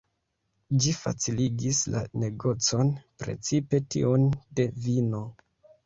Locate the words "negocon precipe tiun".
2.25-4.29